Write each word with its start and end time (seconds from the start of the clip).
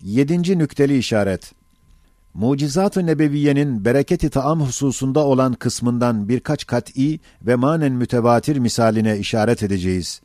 Yedinci 0.00 0.58
nükteli 0.58 0.98
işaret. 0.98 1.52
Mucizat-ı 2.34 3.06
Nebeviye'nin 3.06 3.84
bereketi 3.84 4.30
taam 4.30 4.60
hususunda 4.60 5.20
olan 5.20 5.52
kısmından 5.52 6.28
birkaç 6.28 6.66
kat'i 6.66 7.20
ve 7.42 7.54
manen 7.54 7.92
mütevatir 7.92 8.56
misaline 8.56 9.18
işaret 9.18 9.62
edeceğiz. 9.62 10.20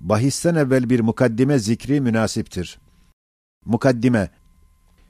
Bahisten 0.00 0.54
evvel 0.54 0.90
bir 0.90 1.00
mukaddime 1.00 1.58
zikri 1.58 2.00
münasiptir. 2.00 2.78
Mukaddime 3.64 4.30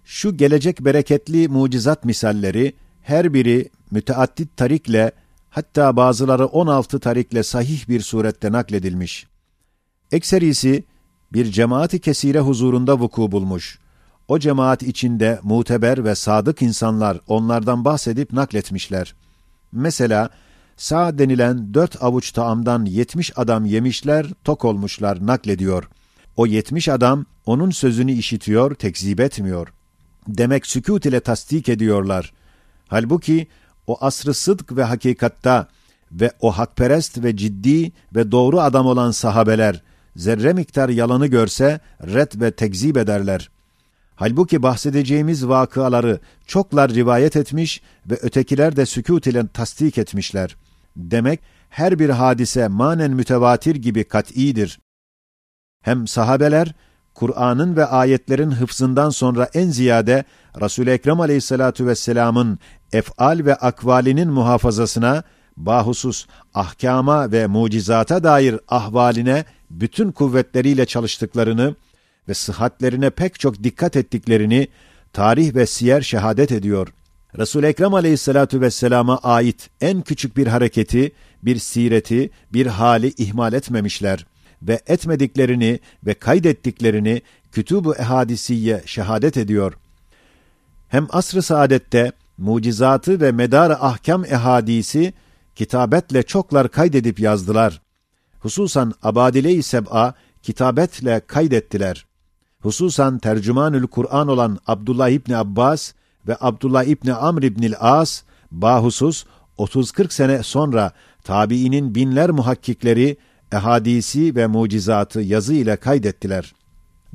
Şu 0.04 0.36
gelecek 0.36 0.80
bereketli 0.80 1.48
mucizat 1.48 2.04
misalleri 2.04 2.74
her 3.02 3.34
biri 3.34 3.70
müteaddit 3.90 4.56
tarikle 4.56 5.12
hatta 5.50 5.96
bazıları 5.96 6.46
16 6.46 7.00
tarikle 7.00 7.42
sahih 7.42 7.88
bir 7.88 8.00
surette 8.00 8.52
nakledilmiş. 8.52 9.26
Ekserisi 10.12 10.84
bir 11.32 11.44
cemaati 11.46 12.00
kesire 12.00 12.40
huzurunda 12.40 13.00
vuku 13.00 13.32
bulmuş. 13.32 13.83
O 14.28 14.38
cemaat 14.38 14.82
içinde 14.82 15.40
muteber 15.42 16.04
ve 16.04 16.14
sadık 16.14 16.62
insanlar 16.62 17.20
onlardan 17.28 17.84
bahsedip 17.84 18.32
nakletmişler. 18.32 19.14
Mesela 19.72 20.30
sağ 20.76 21.18
denilen 21.18 21.74
dört 21.74 22.02
avuç 22.02 22.32
taamdan 22.32 22.84
yetmiş 22.84 23.32
adam 23.38 23.64
yemişler, 23.64 24.26
tok 24.44 24.64
olmuşlar 24.64 25.26
naklediyor. 25.26 25.88
O 26.36 26.46
yetmiş 26.46 26.88
adam 26.88 27.26
onun 27.46 27.70
sözünü 27.70 28.12
işitiyor, 28.12 28.74
tekzip 28.74 29.20
etmiyor. 29.20 29.68
Demek 30.28 30.66
sükût 30.66 31.06
ile 31.06 31.20
tasdik 31.20 31.68
ediyorlar. 31.68 32.32
Halbuki 32.88 33.46
o 33.86 33.98
asrı 34.00 34.34
sıdk 34.34 34.76
ve 34.76 34.84
hakikatta 34.84 35.68
ve 36.12 36.30
o 36.40 36.50
hakperest 36.50 37.22
ve 37.22 37.36
ciddi 37.36 37.92
ve 38.14 38.32
doğru 38.32 38.60
adam 38.60 38.86
olan 38.86 39.10
sahabeler 39.10 39.82
zerre 40.16 40.52
miktar 40.52 40.88
yalanı 40.88 41.26
görse 41.26 41.80
red 42.02 42.40
ve 42.40 42.50
tekzip 42.50 42.96
ederler. 42.96 43.50
Halbuki 44.16 44.62
bahsedeceğimiz 44.62 45.48
vakıaları 45.48 46.20
çoklar 46.46 46.94
rivayet 46.94 47.36
etmiş 47.36 47.82
ve 48.10 48.14
ötekiler 48.22 48.76
de 48.76 48.86
sükût 48.86 49.26
ile 49.26 49.48
tasdik 49.48 49.98
etmişler. 49.98 50.56
Demek 50.96 51.40
her 51.68 51.98
bir 51.98 52.10
hadise 52.10 52.68
manen 52.68 53.10
mütevatir 53.10 53.76
gibi 53.76 54.04
kat'idir. 54.04 54.80
Hem 55.80 56.06
sahabeler 56.06 56.74
Kur'an'ın 57.14 57.76
ve 57.76 57.84
ayetlerin 57.86 58.50
hıfzından 58.50 59.10
sonra 59.10 59.48
en 59.54 59.70
ziyade 59.70 60.24
Resul-i 60.60 60.90
Ekrem 60.90 61.20
aleyhissalatu 61.20 61.86
vesselamın 61.86 62.58
ef'al 62.92 63.44
ve 63.44 63.54
akvalinin 63.54 64.30
muhafazasına, 64.30 65.22
bahusus 65.56 66.26
ahkama 66.54 67.32
ve 67.32 67.46
mucizata 67.46 68.24
dair 68.24 68.60
ahvaline 68.68 69.44
bütün 69.70 70.12
kuvvetleriyle 70.12 70.86
çalıştıklarını 70.86 71.74
ve 72.28 72.34
sıhhatlerine 72.34 73.10
pek 73.10 73.40
çok 73.40 73.62
dikkat 73.62 73.96
ettiklerini 73.96 74.68
tarih 75.12 75.54
ve 75.54 75.66
siyer 75.66 76.00
şehadet 76.00 76.52
ediyor. 76.52 76.88
Resul-i 77.38 77.66
Ekrem 77.66 77.94
aleyhissalatu 77.94 78.60
vesselama 78.60 79.18
ait 79.22 79.70
en 79.80 80.02
küçük 80.02 80.36
bir 80.36 80.46
hareketi, 80.46 81.12
bir 81.42 81.58
sireti, 81.58 82.30
bir 82.52 82.66
hali 82.66 83.08
ihmal 83.18 83.52
etmemişler 83.52 84.26
ve 84.62 84.80
etmediklerini 84.86 85.80
ve 86.06 86.14
kaydettiklerini 86.14 87.22
kütüb-ü 87.52 87.92
ehadisiye 87.98 88.82
şehadet 88.86 89.36
ediyor. 89.36 89.72
Hem 90.88 91.06
asr-ı 91.10 91.42
saadette 91.42 92.12
mucizatı 92.38 93.20
ve 93.20 93.32
medar 93.32 93.70
ahkam 93.70 94.24
ehadisi 94.24 95.12
kitabetle 95.54 96.22
çoklar 96.22 96.68
kaydedip 96.68 97.20
yazdılar. 97.20 97.82
Hususan 98.40 98.94
Abadile-i 99.02 99.62
Seb'a 99.62 100.14
kitabetle 100.42 101.20
kaydettiler. 101.26 102.06
Hususan 102.64 103.18
tercümanül 103.18 103.86
Kur'an 103.86 104.28
olan 104.28 104.58
Abdullah 104.66 105.08
İbni 105.08 105.36
Abbas 105.36 105.92
ve 106.28 106.36
Abdullah 106.40 106.84
İbni 106.84 107.14
Amr 107.14 107.42
İbnil 107.42 107.74
As, 107.80 108.22
bahusus 108.50 109.24
30-40 109.58 110.12
sene 110.12 110.42
sonra 110.42 110.92
tabiinin 111.24 111.94
binler 111.94 112.30
muhakkikleri 112.30 113.16
ehadisi 113.52 114.34
ve 114.34 114.46
mucizatı 114.46 115.20
yazı 115.20 115.54
ile 115.54 115.76
kaydettiler. 115.76 116.54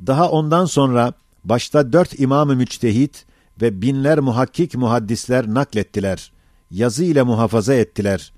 Daha 0.06 0.30
ondan 0.30 0.64
sonra 0.64 1.12
başta 1.44 1.92
dört 1.92 2.20
imam-ı 2.20 2.56
müçtehit 2.56 3.26
ve 3.62 3.82
binler 3.82 4.18
muhakkik 4.18 4.74
muhaddisler 4.74 5.54
naklettiler. 5.54 6.32
Yazı 6.70 7.04
ile 7.04 7.22
muhafaza 7.22 7.74
ettiler. 7.74 8.32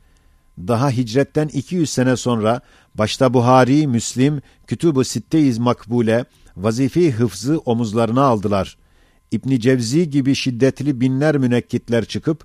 Daha 0.59 0.91
hicretten 0.91 1.49
200 1.49 1.91
sene 1.91 2.17
sonra 2.17 2.61
başta 2.95 3.35
Buhari, 3.35 3.87
Müslim, 3.87 4.43
Kütüb-ü 4.67 5.05
Sitte-iz 5.05 5.59
Makbule, 5.59 6.25
vazife 6.57 7.11
hıfzı 7.11 7.59
omuzlarına 7.59 8.23
aldılar. 8.23 8.77
İbn 9.31 9.59
Cevzi 9.59 10.11
gibi 10.11 10.35
şiddetli 10.35 11.01
binler 11.01 11.39
münekkitler 11.39 12.05
çıkıp 12.05 12.45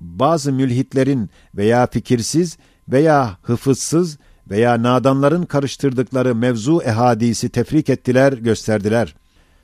bazı 0.00 0.52
mülhitlerin 0.52 1.30
veya 1.54 1.86
fikirsiz 1.86 2.56
veya 2.88 3.38
hıfızsız 3.42 4.18
veya 4.50 4.82
nadanların 4.82 5.42
karıştırdıkları 5.42 6.34
mevzu 6.34 6.82
ehadisi 6.84 7.48
tefrik 7.48 7.90
ettiler, 7.90 8.32
gösterdiler. 8.32 9.14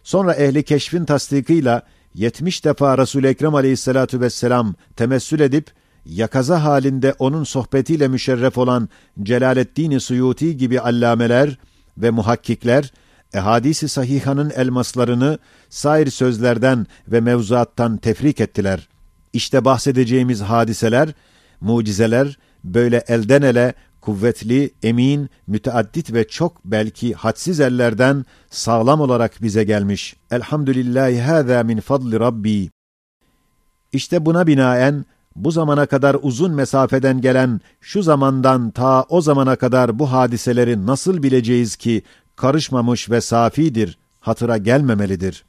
Sonra 0.03 0.35
ehli 0.35 0.63
keşfin 0.63 1.05
tasdikıyla 1.05 1.83
70 2.15 2.65
defa 2.65 2.99
Resul 2.99 3.25
Ekrem 3.25 3.55
Aleyhissalatu 3.55 4.21
vesselam 4.21 4.75
temessül 4.97 5.41
edip 5.41 5.71
yakaza 6.05 6.65
halinde 6.65 7.15
onun 7.19 7.45
sohbetiyle 7.45 8.09
müşerref 8.09 8.59
olan 8.59 8.89
Celaleddin 9.23 9.99
Suyuti 9.99 10.57
gibi 10.57 10.81
allameler 10.81 11.59
ve 11.99 12.11
muhakkikler 12.11 12.93
ehadisi 13.35 13.89
sahihanın 13.89 14.51
elmaslarını 14.51 15.39
sair 15.71 16.11
sözlerden 16.11 16.87
ve 17.09 17.21
mevzuattan 17.21 17.97
tefrik 17.97 18.41
ettiler. 18.41 18.89
İşte 19.33 19.65
bahsedeceğimiz 19.65 20.41
hadiseler, 20.41 21.15
mucizeler 21.61 22.39
böyle 22.65 23.05
elden 23.09 23.43
ele 23.43 23.75
kuvvetli, 24.01 24.71
emin, 24.83 25.31
müteaddit 25.47 26.13
ve 26.13 26.29
çok 26.29 26.65
belki 26.65 27.15
hadsiz 27.15 27.61
ellerden 27.61 28.25
sağlam 28.51 29.01
olarak 29.01 29.43
bize 29.43 29.65
gelmiş. 29.65 30.17
Elhamdülillahi 30.31 31.21
hâzâ 31.21 31.63
min 31.63 31.81
fadli 31.81 32.21
Rabbi. 32.21 32.71
İşte 33.93 34.27
buna 34.27 34.47
binaen 34.47 35.05
bu 35.37 35.51
zamana 35.51 35.87
kadar 35.87 36.17
uzun 36.23 36.53
mesafeden 36.53 37.21
gelen 37.21 37.61
şu 37.81 38.03
zamandan 38.03 38.71
ta 38.71 39.03
o 39.09 39.21
zamana 39.21 39.57
kadar 39.57 39.99
bu 39.99 40.13
hadiseleri 40.13 40.87
nasıl 40.87 41.23
bileceğiz 41.23 41.77
ki 41.77 42.03
karışmamış 42.39 43.11
ve 43.11 43.21
safidir, 43.21 43.99
hatıra 44.21 44.57
gelmemelidir. 44.57 45.45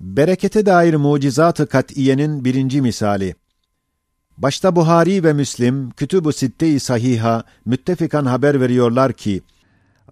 Berekete 0.00 0.66
dair 0.66 0.94
mucizat-ı 0.94 1.66
kat'iyenin 1.66 2.44
birinci 2.44 2.82
misali. 2.82 3.34
Başta 4.38 4.76
Buhari 4.76 5.24
ve 5.24 5.32
Müslim, 5.32 5.90
Kütüb-ü 5.90 6.32
Sitte-i 6.32 6.80
Sahiha, 6.80 7.44
müttefikan 7.64 8.24
haber 8.24 8.60
veriyorlar 8.60 9.12
ki, 9.12 9.42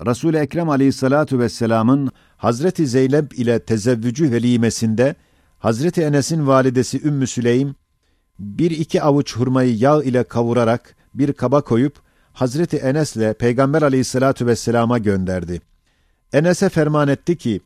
Resul-i 0.07 0.37
Ekrem 0.37 0.69
aleyhissalatu 0.69 1.39
vesselamın 1.39 2.11
Hazreti 2.37 2.87
Zeynep 2.87 3.39
ile 3.39 3.59
tezevvücü 3.59 4.33
velimesinde, 4.33 5.15
Hazreti 5.59 6.03
Enes'in 6.03 6.47
validesi 6.47 7.03
Ümmü 7.03 7.27
Süleym, 7.27 7.75
bir 8.39 8.71
iki 8.71 9.03
avuç 9.03 9.37
hurmayı 9.37 9.77
yağ 9.77 10.03
ile 10.03 10.25
kavurarak 10.25 10.97
bir 11.15 11.33
kaba 11.33 11.61
koyup, 11.61 11.97
Hazreti 12.33 12.77
Enes'le 12.77 13.35
Peygamber 13.39 13.83
aleyhissalatu 13.83 14.47
vesselama 14.47 14.99
gönderdi. 14.99 15.72
Enes'e 16.33 16.69
ferman 16.69 17.09
etti 17.09 17.39
ki, 17.39 17.61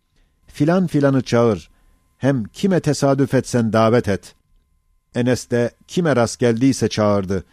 filan 0.47 0.87
filanı 0.87 1.23
çağır, 1.23 1.71
hem 2.19 2.45
kime 2.45 2.81
tesadüf 2.81 3.35
etsen 3.35 3.73
davet 3.73 4.09
et. 4.09 4.35
Enes 5.15 5.51
de 5.51 5.71
kime 5.89 6.17
rast 6.17 6.39
geldiyse 6.39 6.89
çağırdı. 6.89 7.45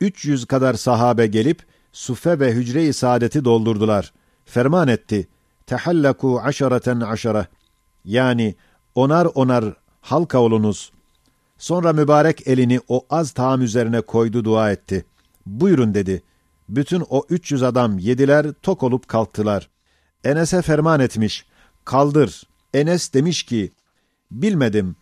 300 0.00 0.44
kadar 0.44 0.74
sahabe 0.74 1.26
gelip, 1.26 1.62
sufe 1.92 2.40
ve 2.40 2.52
hücre-i 2.52 2.92
saadeti 2.92 3.44
doldurdular. 3.44 4.12
Ferman 4.44 4.88
etti, 4.88 5.28
tehallaku 5.66 6.40
aşaraten 6.40 7.00
aşara. 7.00 7.46
Yani 8.04 8.54
onar 8.94 9.28
onar 9.34 9.64
halka 10.00 10.38
olunuz. 10.38 10.92
Sonra 11.58 11.92
mübarek 11.92 12.46
elini 12.48 12.80
o 12.88 13.06
az 13.10 13.30
taam 13.30 13.62
üzerine 13.62 14.00
koydu 14.00 14.44
dua 14.44 14.72
etti. 14.72 15.04
Buyurun 15.46 15.94
dedi. 15.94 16.22
Bütün 16.68 17.04
o 17.10 17.26
300 17.28 17.62
adam 17.62 17.98
yediler, 17.98 18.46
tok 18.62 18.82
olup 18.82 19.08
kalktılar. 19.08 19.68
Enes'e 20.24 20.62
ferman 20.62 21.00
etmiş. 21.00 21.46
Kaldır. 21.84 22.42
Enes 22.74 23.12
demiş 23.14 23.42
ki, 23.42 23.70
bilmedim, 24.30 24.96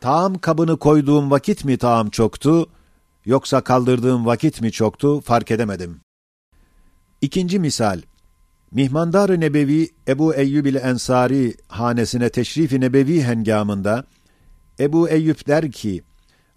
taam 0.00 0.38
kabını 0.38 0.78
koyduğum 0.78 1.30
vakit 1.30 1.64
mi 1.64 1.78
taam 1.78 2.10
çoktu, 2.10 2.70
yoksa 3.24 3.60
kaldırdığım 3.60 4.26
vakit 4.26 4.60
mi 4.60 4.72
çoktu 4.72 5.20
fark 5.20 5.50
edemedim. 5.50 6.00
İkinci 7.20 7.58
misal, 7.58 8.00
Mihmandar-ı 8.70 9.40
Nebevi 9.40 9.88
Ebu 10.08 10.34
Eyyub 10.34 10.66
ile 10.66 10.78
Ensari 10.78 11.54
hanesine 11.68 12.28
teşrif-i 12.28 12.80
nebevi 12.80 13.22
hengamında 13.22 14.04
Ebu 14.80 15.08
Eyyub 15.08 15.46
der 15.46 15.72
ki, 15.72 16.02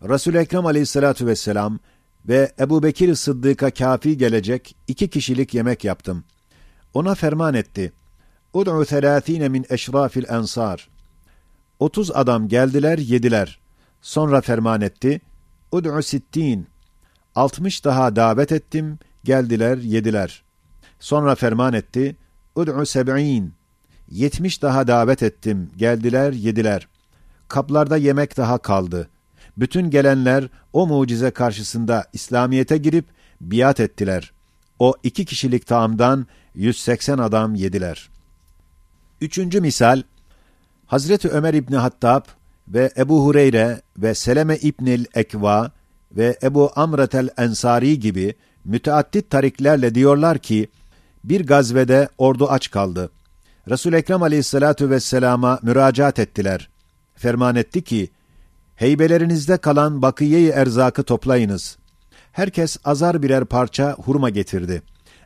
resul 0.03 0.33
Ekrem 0.33 0.65
aleyhissalatu 0.65 1.27
vesselam 1.27 1.79
ve 2.27 2.51
Ebu 2.59 2.83
Bekir 2.83 3.15
Sıddık'a 3.15 3.71
kafi 3.71 4.17
gelecek 4.17 4.75
iki 4.87 5.09
kişilik 5.09 5.53
yemek 5.53 5.83
yaptım. 5.83 6.23
Ona 6.93 7.15
ferman 7.15 7.53
etti. 7.53 7.93
Ud'u 8.53 8.85
thelâthîne 8.85 9.49
min 9.49 9.65
eşrafil 9.69 10.25
ensar. 10.29 10.89
Otuz 11.79 12.11
adam 12.11 12.47
geldiler, 12.47 12.97
yediler. 12.97 13.59
Sonra 14.01 14.41
ferman 14.41 14.81
etti. 14.81 15.21
Ud'u 15.71 16.03
sittin. 16.03 16.67
Altmış 17.35 17.85
daha 17.85 18.15
davet 18.15 18.51
ettim, 18.51 18.99
geldiler, 19.23 19.77
yediler. 19.77 20.43
Sonra 20.99 21.35
ferman 21.35 21.73
etti. 21.73 22.15
Ud'u 22.55 22.85
seb'in. 22.85 23.53
Yetmiş 24.09 24.61
daha 24.61 24.87
davet 24.87 25.23
ettim, 25.23 25.69
geldiler, 25.77 26.33
yediler. 26.33 26.87
Kaplarda 27.47 27.97
yemek 27.97 28.37
daha 28.37 28.57
kaldı. 28.57 29.09
Bütün 29.57 29.89
gelenler 29.89 30.49
o 30.73 30.87
mucize 30.87 31.31
karşısında 31.31 32.05
İslamiyet'e 32.13 32.77
girip 32.77 33.05
biat 33.41 33.79
ettiler. 33.79 34.31
O 34.79 34.93
iki 35.03 35.25
kişilik 35.25 35.67
taamdan 35.67 36.27
180 36.55 37.17
adam 37.17 37.55
yediler. 37.55 38.09
Üçüncü 39.21 39.61
misal, 39.61 40.01
Hazreti 40.85 41.29
Ömer 41.29 41.53
İbni 41.53 41.75
Hattab 41.75 42.21
ve 42.67 42.91
Ebu 42.97 43.25
Hureyre 43.25 43.81
ve 43.97 44.15
Seleme 44.15 44.57
İbnil 44.57 45.05
Ekva 45.13 45.71
ve 46.11 46.37
Ebu 46.43 46.71
Amretel 46.75 47.29
Ensari 47.37 47.99
gibi 47.99 48.35
müteaddit 48.65 49.29
tariklerle 49.29 49.95
diyorlar 49.95 50.37
ki, 50.37 50.67
bir 51.23 51.47
gazvede 51.47 52.09
ordu 52.17 52.49
aç 52.49 52.71
kaldı. 52.71 53.11
Resul 53.69 53.93
Ekrem 53.93 54.23
Aleyhissalatu 54.23 54.89
vesselam'a 54.89 55.59
müracaat 55.61 56.19
ettiler. 56.19 56.69
Ferman 57.15 57.55
etti 57.55 57.83
ki, 57.83 58.09
heybelerinizde 58.75 59.57
kalan 59.57 60.01
bakiyeyi 60.01 60.49
erzakı 60.49 61.03
toplayınız. 61.03 61.77
Herkes 62.31 62.77
azar 62.85 63.23
birer 63.23 63.45
parça 63.45 63.93
hurma 63.93 64.29
getirdi. 64.29 64.81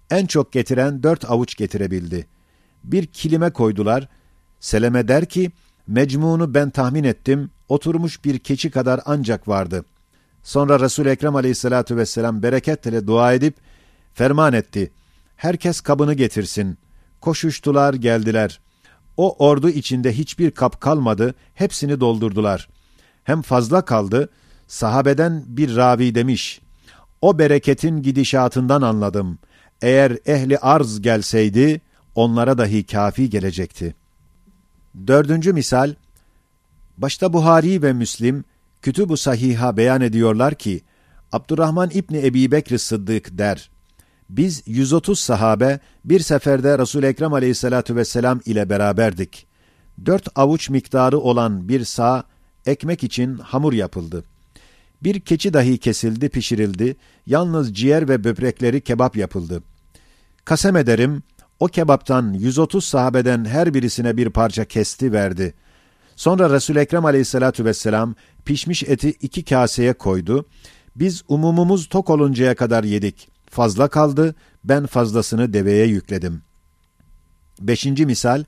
En 0.09 0.25
çok 0.25 0.51
getiren 0.51 1.03
dört 1.03 1.31
avuç 1.31 1.55
getirebildi. 1.55 2.27
Bir 2.83 3.06
kilime 3.06 3.50
koydular. 3.50 4.07
Seleme 4.60 5.07
der 5.07 5.25
ki, 5.25 5.51
mecmunu 5.88 6.54
ben 6.54 6.69
tahmin 6.69 7.04
ettim, 7.04 7.51
oturmuş 7.69 8.25
bir 8.25 8.39
keçi 8.39 8.72
kadar 8.72 9.00
ancak 9.06 9.48
vardı. 9.48 9.86
Sonra 10.44 10.80
Resul 10.80 11.06
Ekrem 11.06 11.36
Aleyhissalatu 11.36 11.98
vesselam 11.98 12.44
bereketle 12.44 13.07
dua 13.07 13.33
edip 13.33 13.56
ferman 14.13 14.54
etti. 14.54 14.92
Herkes 15.36 15.81
kabını 15.81 16.13
getirsin. 16.13 16.78
Koşuştular, 17.22 17.94
geldiler. 17.94 18.60
O 19.18 19.45
ordu 19.45 19.69
içinde 19.69 20.18
hiçbir 20.18 20.51
kap 20.51 20.81
kalmadı, 20.81 21.36
hepsini 21.54 22.00
doldurdular. 22.00 22.69
Hem 23.24 23.42
fazla 23.42 23.86
kaldı, 23.86 24.30
sahabeden 24.68 25.44
bir 25.48 25.75
ravi 25.75 26.16
demiş, 26.16 26.62
o 27.22 27.39
bereketin 27.39 28.01
gidişatından 28.01 28.81
anladım. 28.81 29.39
Eğer 29.81 30.18
ehli 30.25 30.57
arz 30.57 31.01
gelseydi, 31.01 31.81
onlara 32.16 32.58
dahi 32.58 32.84
kafi 32.84 33.30
gelecekti. 33.30 33.96
Dördüncü 35.08 35.54
misal, 35.54 35.96
başta 36.98 37.34
Buhari 37.34 37.81
ve 37.81 37.94
Müslim, 37.94 38.44
Kütüb-ü 38.81 39.18
Sahih'a 39.18 39.78
beyan 39.78 40.02
ediyorlar 40.02 40.56
ki, 40.56 40.81
Abdurrahman 41.31 41.90
İbni 41.94 42.25
Ebi 42.25 42.52
Bekr 42.52 42.78
Sıddık 42.78 43.38
der, 43.38 43.69
biz 44.30 44.63
130 44.66 45.19
sahabe 45.19 45.80
bir 46.06 46.19
seferde 46.19 46.78
Resul 46.78 47.04
Ekrem 47.04 47.34
Aleyhissalatu 47.34 47.96
vesselam 47.96 48.42
ile 48.46 48.69
beraberdik. 48.69 49.48
Dört 50.06 50.28
avuç 50.36 50.69
miktarı 50.69 51.19
olan 51.19 51.69
bir 51.69 51.86
sağ 51.86 52.24
ekmek 52.66 53.04
için 53.04 53.38
hamur 53.38 53.74
yapıldı. 53.74 54.24
Bir 55.04 55.19
keçi 55.19 55.54
dahi 55.54 55.78
kesildi, 55.78 56.30
pişirildi. 56.30 56.96
Yalnız 57.25 57.74
ciğer 57.74 58.10
ve 58.10 58.24
böbrekleri 58.24 58.81
kebap 58.81 59.18
yapıldı. 59.18 59.63
Kasem 60.46 60.75
ederim, 60.75 61.24
o 61.62 61.68
kebaptan 61.68 62.34
130 62.34 62.86
sahabeden 62.86 63.46
her 63.46 63.74
birisine 63.74 64.18
bir 64.18 64.30
parça 64.30 64.66
kesti 64.66 65.13
verdi. 65.13 65.54
Sonra 66.16 66.50
Resul 66.50 66.75
Ekrem 66.75 67.06
Aleyhissalatu 67.06 67.66
vesselam 67.66 68.16
pişmiş 68.46 68.84
eti 68.84 69.10
iki 69.10 69.44
kaseye 69.44 69.94
koydu. 69.94 70.46
Biz 70.96 71.24
umumumuz 71.28 71.90
tok 71.90 72.10
oluncaya 72.10 72.56
kadar 72.56 72.84
yedik. 72.84 73.30
Fazla 73.50 73.88
kaldı, 73.88 74.36
ben 74.63 74.86
fazlasını 74.86 75.54
deveye 75.54 75.86
yükledim. 75.86 76.42
Beşinci 77.60 78.06
misal, 78.06 78.44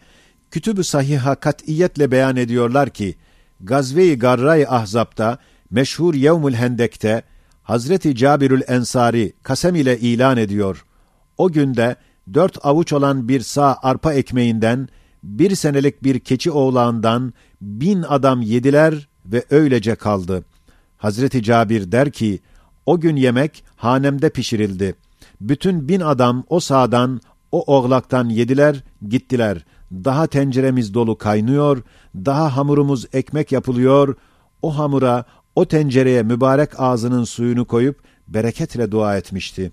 Kütüb-ü 0.51 0.83
Sahih'a 0.83 1.35
katiyetle 1.35 2.11
beyan 2.11 2.35
ediyorlar 2.35 2.89
ki, 2.89 3.15
Gazve-i 3.61 4.19
Garra-i 4.19 4.67
Ahzab'da, 4.67 5.37
meşhur 5.71 6.13
Yevmül 6.13 6.53
Hendek'te, 6.53 7.23
Hazreti 7.63 8.15
Cabirül 8.15 8.61
Ensari 8.67 9.33
kasem 9.43 9.75
ile 9.75 9.99
ilan 9.99 10.37
ediyor. 10.37 10.85
O 11.37 11.51
günde 11.51 11.95
dört 12.33 12.65
avuç 12.65 12.93
olan 12.93 13.27
bir 13.27 13.39
sağ 13.39 13.77
arpa 13.81 14.13
ekmeğinden, 14.13 14.87
bir 15.23 15.55
senelik 15.55 16.03
bir 16.03 16.19
keçi 16.19 16.51
oğlağından 16.51 17.33
bin 17.61 18.01
adam 18.01 18.41
yediler 18.41 19.07
ve 19.25 19.43
öylece 19.49 19.95
kaldı. 19.95 20.45
Hazreti 20.97 21.43
Cabir 21.43 21.91
der 21.91 22.11
ki, 22.11 22.39
o 22.85 22.99
gün 22.99 23.15
yemek 23.15 23.63
hanemde 23.75 24.29
pişirildi. 24.29 24.95
Bütün 25.41 25.87
bin 25.87 25.99
adam 25.99 26.43
o 26.49 26.59
sağdan, 26.59 27.21
o 27.51 27.75
oğlaktan 27.77 28.29
yediler, 28.29 28.83
gittiler. 29.07 29.65
Daha 29.91 30.27
tenceremiz 30.27 30.93
dolu 30.93 31.17
kaynıyor, 31.17 31.83
daha 32.15 32.57
hamurumuz 32.57 33.05
ekmek 33.13 33.51
yapılıyor. 33.51 34.15
O 34.61 34.77
hamura, 34.77 35.25
o 35.55 35.65
tencereye 35.65 36.23
mübarek 36.23 36.79
ağzının 36.79 37.23
suyunu 37.23 37.65
koyup 37.65 38.03
bereketle 38.27 38.91
dua 38.91 39.17
etmişti. 39.17 39.71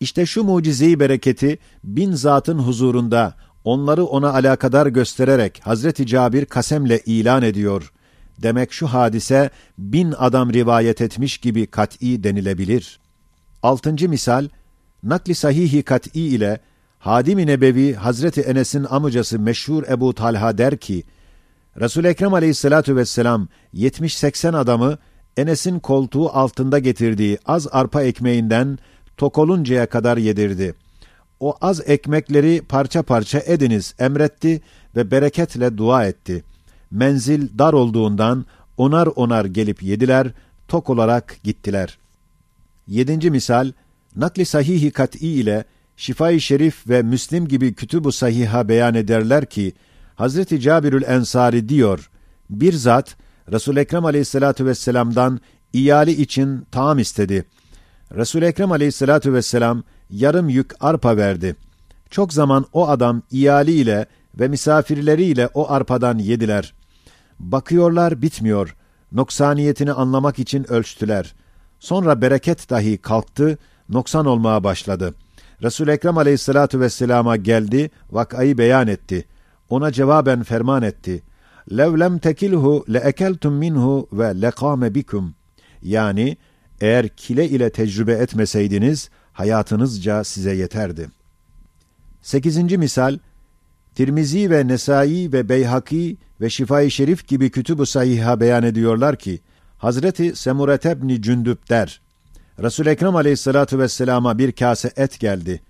İşte 0.00 0.26
şu 0.26 0.44
mucizeyi 0.44 1.00
bereketi 1.00 1.58
bin 1.84 2.12
zatın 2.12 2.58
huzurunda 2.58 3.34
onları 3.64 4.04
ona 4.04 4.30
alakadar 4.30 4.86
göstererek 4.86 5.60
Hazreti 5.64 6.06
Cabir 6.06 6.44
kasemle 6.44 6.98
ilan 6.98 7.42
ediyor. 7.42 7.92
Demek 8.42 8.72
şu 8.72 8.86
hadise 8.86 9.50
bin 9.78 10.14
adam 10.18 10.52
rivayet 10.52 11.00
etmiş 11.00 11.38
gibi 11.38 11.66
kat'i 11.66 12.24
denilebilir. 12.24 13.00
Altıncı 13.62 14.08
misal, 14.08 14.48
nakli 15.02 15.34
sahihi 15.34 15.82
kat'i 15.82 16.20
ile 16.20 16.60
Hadim-i 16.98 17.46
Nebevi 17.46 17.94
Hazreti 17.94 18.40
Enes'in 18.40 18.86
amcası 18.90 19.38
meşhur 19.38 19.84
Ebu 19.88 20.14
Talha 20.14 20.58
der 20.58 20.76
ki, 20.76 21.04
Resul-i 21.80 22.06
Ekrem 22.06 22.34
aleyhissalatu 22.34 22.96
vesselam 22.96 23.48
70-80 23.74 24.56
adamı 24.56 24.98
Enes'in 25.36 25.78
koltuğu 25.78 26.28
altında 26.28 26.78
getirdiği 26.78 27.38
az 27.46 27.68
arpa 27.72 28.02
ekmeğinden 28.02 28.78
tok 29.16 29.38
oluncaya 29.38 29.86
kadar 29.86 30.16
yedirdi. 30.16 30.74
O 31.40 31.56
az 31.60 31.82
ekmekleri 31.86 32.62
parça 32.68 33.02
parça 33.02 33.38
ediniz 33.46 33.94
emretti 33.98 34.60
ve 34.96 35.10
bereketle 35.10 35.78
dua 35.78 36.06
etti. 36.06 36.44
Menzil 36.90 37.58
dar 37.58 37.72
olduğundan 37.72 38.46
onar 38.76 39.06
onar 39.06 39.44
gelip 39.44 39.82
yediler, 39.82 40.32
tok 40.68 40.90
olarak 40.90 41.36
gittiler. 41.44 41.98
Yedinci 42.86 43.30
misal, 43.30 43.72
nakli 44.16 44.44
sahihi 44.44 44.90
kat'i 44.90 45.28
ile 45.28 45.64
Şifai 45.96 46.40
Şerif 46.40 46.88
ve 46.88 47.02
Müslim 47.02 47.48
gibi 47.48 47.74
kütüb-u 47.74 48.12
sahiha 48.12 48.68
beyan 48.68 48.94
ederler 48.94 49.46
ki, 49.46 49.72
Hazreti 50.14 50.60
Cabirül 50.60 51.02
Ensari 51.02 51.68
diyor, 51.68 52.10
bir 52.50 52.72
zat, 52.72 53.16
Resul-i 53.52 53.78
Ekrem 53.78 54.04
aleyhissalatu 54.04 54.66
vesselam'dan 54.66 55.40
iyali 55.72 56.12
için 56.12 56.66
taam 56.72 56.98
istedi. 56.98 57.44
Resul 58.14 58.42
Ekrem 58.42 58.72
Aleyhissalatu 58.72 59.32
vesselam 59.32 59.82
yarım 60.10 60.48
yük 60.48 60.72
arpa 60.80 61.16
verdi. 61.16 61.56
Çok 62.10 62.32
zaman 62.32 62.66
o 62.72 62.88
adam 62.88 63.22
iyaliyle 63.30 64.06
ve 64.40 64.48
misafirleriyle 64.48 65.48
o 65.54 65.70
arpadan 65.70 66.18
yediler. 66.18 66.74
Bakıyorlar 67.38 68.22
bitmiyor. 68.22 68.76
Noksaniyetini 69.12 69.92
anlamak 69.92 70.38
için 70.38 70.72
ölçtüler. 70.72 71.34
Sonra 71.80 72.22
bereket 72.22 72.70
dahi 72.70 72.98
kalktı, 72.98 73.58
noksan 73.88 74.26
olmaya 74.26 74.64
başladı. 74.64 75.14
Resul 75.62 75.88
Ekrem 75.88 76.18
Aleyhissalatu 76.18 76.80
vesselama 76.80 77.36
geldi, 77.36 77.90
vakayı 78.10 78.58
beyan 78.58 78.88
etti. 78.88 79.24
Ona 79.68 79.92
cevaben 79.92 80.42
ferman 80.42 80.82
etti. 80.82 81.22
"Lev 81.76 82.00
lem 82.00 82.18
tekilhu 82.18 82.84
le 82.92 82.98
ekeltum 82.98 83.54
minhu 83.54 84.08
ve 84.12 84.40
lekame 84.40 84.94
bikum." 84.94 85.34
Yani 85.82 86.36
eğer 86.80 87.08
kile 87.08 87.48
ile 87.48 87.70
tecrübe 87.70 88.12
etmeseydiniz, 88.12 89.10
hayatınızca 89.32 90.24
size 90.24 90.54
yeterdi. 90.54 91.10
Sekizinci 92.22 92.78
misal, 92.78 93.18
Tirmizi 93.94 94.50
ve 94.50 94.68
Nesai 94.68 95.32
ve 95.32 95.48
Beyhaki 95.48 96.16
ve 96.40 96.50
Şifai 96.50 96.90
Şerif 96.90 97.28
gibi 97.28 97.50
kütüb-ü 97.50 97.86
sahiha 97.86 98.40
beyan 98.40 98.62
ediyorlar 98.62 99.16
ki, 99.16 99.40
Hazreti 99.78 100.36
Semuret 100.36 100.86
ebni 100.86 101.22
Cündüp 101.22 101.70
der, 101.70 102.00
Resul-i 102.62 102.88
Ekrem 102.88 103.16
aleyhissalatu 103.16 103.78
vesselama 103.78 104.38
bir 104.38 104.52
kase 104.52 104.92
et 104.96 105.20
geldi. 105.20 105.62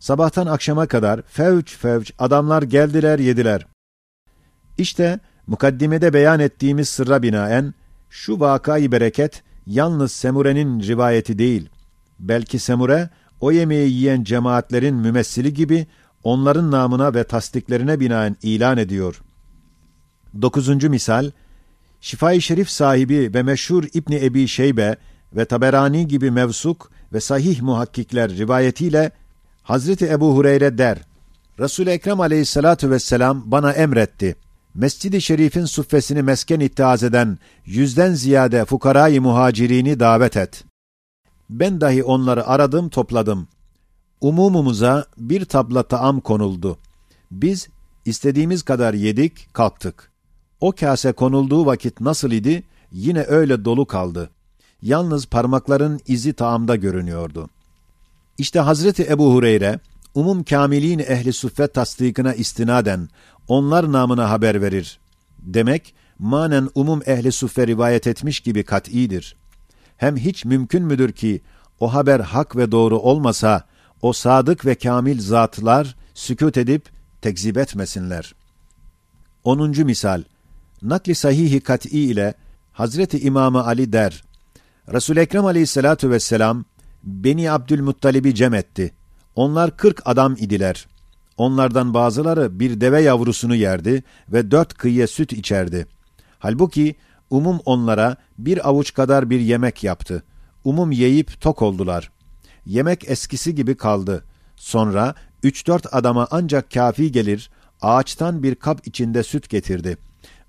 Sabahtan 0.00 0.46
akşama 0.46 0.86
kadar 0.86 1.22
fevç 1.22 1.76
fevç 1.76 2.12
adamlar 2.18 2.62
geldiler 2.62 3.18
yediler. 3.18 3.66
İşte 4.78 5.20
mukaddimede 5.46 6.12
beyan 6.12 6.40
ettiğimiz 6.40 6.88
sırra 6.88 7.22
binaen 7.22 7.74
şu 8.10 8.40
vakayı 8.40 8.92
bereket 8.92 9.42
yalnız 9.68 10.12
Semure'nin 10.12 10.80
rivayeti 10.80 11.38
değil. 11.38 11.68
Belki 12.18 12.58
Semure 12.58 13.10
o 13.40 13.52
yemeği 13.52 13.92
yiyen 13.92 14.24
cemaatlerin 14.24 14.94
mümessili 14.94 15.54
gibi 15.54 15.86
onların 16.22 16.70
namına 16.70 17.14
ve 17.14 17.24
tasdiklerine 17.24 18.00
binaen 18.00 18.36
ilan 18.42 18.78
ediyor. 18.78 19.22
Dokuzuncu 20.42 20.90
misal, 20.90 21.30
Şifai 22.00 22.42
Şerif 22.42 22.70
sahibi 22.70 23.34
ve 23.34 23.42
meşhur 23.42 23.84
İbni 23.94 24.24
Ebi 24.24 24.48
Şeybe 24.48 24.96
ve 25.36 25.44
Taberani 25.44 26.08
gibi 26.08 26.30
mevsuk 26.30 26.90
ve 27.12 27.20
sahih 27.20 27.62
muhakkikler 27.62 28.30
rivayetiyle 28.30 29.10
Hazreti 29.62 30.06
Ebu 30.06 30.36
Hureyre 30.36 30.78
der, 30.78 30.98
Resul-i 31.60 31.90
Ekrem 31.90 32.20
aleyhissalatu 32.20 32.90
vesselam 32.90 33.42
bana 33.46 33.72
emretti. 33.72 34.36
Mescid-i 34.74 35.20
Şerif'in 35.20 35.64
suffesini 35.64 36.22
mesken 36.22 36.60
ittihaz 36.60 37.02
eden 37.02 37.38
yüzden 37.66 38.14
ziyade 38.14 38.64
fukarayı 38.64 39.22
muhacirini 39.22 40.00
davet 40.00 40.36
et. 40.36 40.64
Ben 41.50 41.80
dahi 41.80 42.04
onları 42.04 42.46
aradım, 42.46 42.88
topladım. 42.88 43.48
Umumumuza 44.20 45.06
bir 45.16 45.44
tabla 45.44 45.82
taam 45.82 46.20
konuldu. 46.20 46.78
Biz 47.30 47.68
istediğimiz 48.04 48.62
kadar 48.62 48.94
yedik, 48.94 49.54
kalktık. 49.54 50.12
O 50.60 50.72
kase 50.72 51.12
konulduğu 51.12 51.66
vakit 51.66 52.00
nasıl 52.00 52.32
idi? 52.32 52.62
Yine 52.92 53.22
öyle 53.22 53.64
dolu 53.64 53.86
kaldı. 53.86 54.30
Yalnız 54.82 55.26
parmakların 55.26 56.00
izi 56.06 56.32
taamda 56.32 56.76
görünüyordu. 56.76 57.48
İşte 58.38 58.60
Hazreti 58.60 59.06
Ebu 59.10 59.34
Hureyre, 59.34 59.80
umum 60.14 60.42
kamilin 60.42 60.98
ehli 60.98 61.32
suffet 61.32 61.74
tasdikine 61.74 62.34
istinaden 62.36 63.08
onlar 63.48 63.92
namına 63.92 64.30
haber 64.30 64.62
verir. 64.62 64.98
Demek 65.38 65.94
manen 66.18 66.68
umum 66.74 67.00
ehli 67.06 67.32
suffe 67.32 67.66
rivayet 67.66 68.06
etmiş 68.06 68.40
gibi 68.40 68.64
kat'idir. 68.64 69.36
Hem 69.96 70.16
hiç 70.16 70.44
mümkün 70.44 70.84
müdür 70.84 71.12
ki 71.12 71.40
o 71.80 71.94
haber 71.94 72.20
hak 72.20 72.56
ve 72.56 72.72
doğru 72.72 72.98
olmasa 72.98 73.64
o 74.02 74.12
sadık 74.12 74.66
ve 74.66 74.74
kamil 74.74 75.20
zatlar 75.20 75.96
sükut 76.14 76.56
edip 76.56 76.88
tekzip 77.22 77.58
etmesinler. 77.58 78.34
10. 79.44 79.70
misal 79.84 80.22
Nakli 80.82 81.14
sahihi 81.14 81.60
kat'i 81.60 82.00
ile 82.00 82.34
Hazreti 82.72 83.20
İmamı 83.20 83.66
Ali 83.66 83.92
der. 83.92 84.24
Resul-i 84.92 85.20
Ekrem 85.20 85.46
aleyhissalatu 85.46 86.10
vesselam 86.10 86.64
Beni 87.02 87.50
Abdülmuttalib'i 87.50 88.34
cem 88.34 88.54
etti. 88.54 88.94
Onlar 89.34 89.76
kırk 89.76 90.02
adam 90.04 90.36
idiler. 90.38 90.86
Onlardan 91.38 91.94
bazıları 91.94 92.60
bir 92.60 92.80
deve 92.80 93.02
yavrusunu 93.02 93.54
yerdi 93.54 94.02
ve 94.28 94.50
dört 94.50 94.74
kıyıya 94.74 95.06
süt 95.06 95.32
içerdi. 95.32 95.86
Halbuki 96.38 96.94
umum 97.30 97.60
onlara 97.64 98.16
bir 98.38 98.68
avuç 98.68 98.94
kadar 98.94 99.30
bir 99.30 99.40
yemek 99.40 99.84
yaptı. 99.84 100.22
Umum 100.64 100.90
yiyip 100.90 101.40
tok 101.40 101.62
oldular. 101.62 102.10
Yemek 102.66 103.10
eskisi 103.10 103.54
gibi 103.54 103.76
kaldı. 103.76 104.24
Sonra 104.56 105.14
üç 105.42 105.66
dört 105.66 105.94
adama 105.94 106.28
ancak 106.30 106.70
kafi 106.70 107.12
gelir, 107.12 107.50
ağaçtan 107.80 108.42
bir 108.42 108.54
kap 108.54 108.86
içinde 108.86 109.22
süt 109.22 109.48
getirdi. 109.48 109.96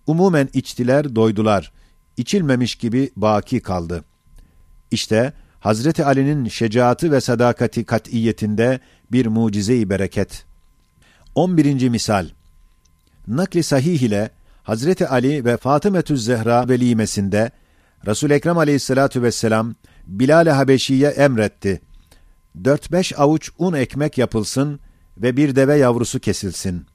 Umumen 0.07 0.49
içtiler, 0.53 1.15
doydular. 1.15 1.71
İçilmemiş 2.17 2.75
gibi 2.75 3.11
baki 3.15 3.59
kaldı. 3.59 4.03
İşte 4.91 5.33
Hazreti 5.59 6.05
Ali'nin 6.05 6.47
şecaatı 6.47 7.11
ve 7.11 7.21
sadakati 7.21 7.83
kat'iyetinde 7.83 8.79
bir 9.11 9.25
mucize-i 9.25 9.89
bereket. 9.89 10.48
11. 11.39 11.89
misal 11.89 12.29
Nakli 13.27 13.63
sahih 13.63 14.01
ile 14.01 14.29
Hazreti 14.63 15.07
Ali 15.07 15.45
ve 15.45 15.57
Fatımetü 15.57 16.17
Zehra 16.17 16.69
velimesinde 16.69 17.51
Resul 18.05 18.29
Ekrem 18.29 18.57
Aleyhissalatu 18.57 19.23
vesselam 19.23 19.75
Bilal-i 20.07 20.49
Habeşi'ye 20.49 21.09
emretti. 21.09 21.81
Dört 22.63 22.91
beş 22.91 23.19
avuç 23.19 23.51
un 23.57 23.73
ekmek 23.73 24.17
yapılsın 24.17 24.79
ve 25.17 25.37
bir 25.37 25.55
deve 25.55 25.75
yavrusu 25.75 26.19
kesilsin. 26.19 26.85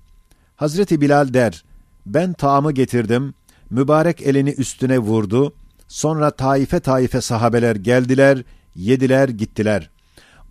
Hazreti 0.57 1.01
Bilal 1.01 1.35
der, 1.35 1.65
ben 2.07 2.33
taamı 2.33 2.73
getirdim, 2.73 3.35
mübarek 3.71 4.23
elini 4.23 4.51
üstüne 4.51 4.99
vurdu, 4.99 5.55
sonra 5.89 6.31
taife 6.31 6.81
taife 6.81 7.21
sahabeler 7.21 7.77
geldiler, 7.77 8.43
yediler, 8.75 9.29
gittiler. 9.29 9.91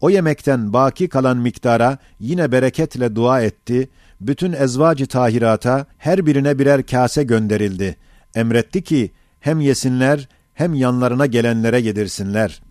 O 0.03 0.09
yemekten 0.09 0.73
baki 0.73 1.09
kalan 1.09 1.37
miktara 1.37 1.97
yine 2.19 2.51
bereketle 2.51 3.15
dua 3.15 3.41
etti, 3.41 3.89
bütün 4.21 4.53
ezvacı 4.53 5.07
tahirata 5.07 5.85
her 5.97 6.25
birine 6.25 6.59
birer 6.59 6.83
kase 6.83 7.23
gönderildi. 7.23 7.95
Emretti 8.35 8.83
ki 8.83 9.11
hem 9.39 9.59
yesinler 9.59 10.29
hem 10.53 10.73
yanlarına 10.73 11.25
gelenlere 11.25 11.79
yedirsinler. 11.79 12.61